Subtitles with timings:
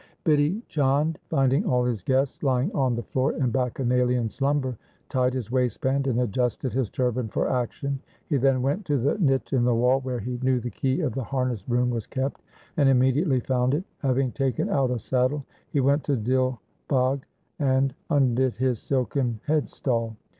[0.25, 4.75] Bidhi Chand finding all his guests lying on the floor in Bacchanalian slumber
[5.09, 7.99] tied his waistband and adjusted his turban for action.
[8.25, 11.13] He then went to the niche in the wall where he knew the key of
[11.13, 12.41] the harness room was kept
[12.77, 13.83] and immediately found it.
[13.99, 16.59] Having taken out a saddle he went to Dil
[16.89, 17.21] Bagh
[17.59, 20.15] and undid his silken headstall.